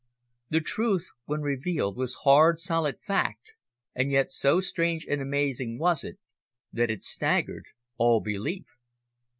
The 0.49 0.61
truth 0.61 1.09
when 1.25 1.41
revealed 1.41 1.95
was 1.95 2.21
hard, 2.23 2.57
solid 2.57 2.99
fact, 2.99 3.53
and 3.93 4.09
yet 4.09 4.31
so 4.31 4.59
strange 4.59 5.05
and 5.07 5.21
amazing 5.21 5.77
was 5.77 6.03
it 6.03 6.17
that 6.73 6.89
it 6.89 7.03
staggered 7.03 7.65
all 7.97 8.19
belief. 8.19 8.65